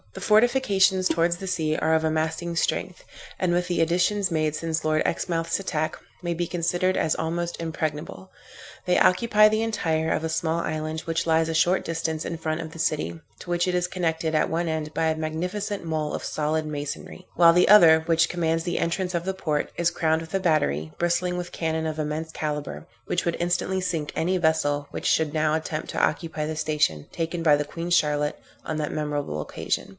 [0.13, 3.05] The fortifications towards the sea are of amasing strength,
[3.39, 8.29] and with the additions made since Lord Exmouth's attack, may be considered as almost impregnable.
[8.85, 12.59] They occupy the entire of a small island, which lies a short distance in front
[12.59, 16.13] of the city, to which it is connected at one end by a magnificent mole
[16.13, 20.19] of solid masonry, while the other which commands the entrance of the port, is crowned
[20.19, 24.87] with a battery, bristling with cannon of immense calibre, which would instantly sink any vessel
[24.91, 28.91] which should now attempt to occupy the station taken by the Queen Charlotte on that
[28.91, 29.89] memorable occasion.